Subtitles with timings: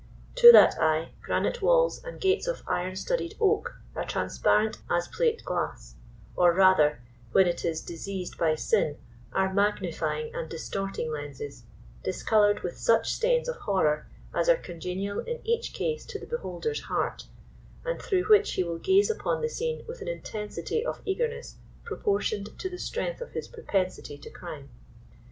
[0.37, 5.43] To that eye, granite walls and gates of iron studded oak are transparent as plate
[5.45, 5.93] glass;
[6.35, 6.99] or rather,
[7.33, 8.97] when it is diseased by sin,
[9.31, 11.65] are magnifying and distorting lenses,
[12.03, 16.81] discolored with such stains of horror as are congenial in each case to the beholder's
[16.81, 17.25] heart,
[17.85, 21.57] and through which he will gaze upon the scene with an intensity of eager ness
[21.83, 24.71] proportioned to the strength of his propensity to crime.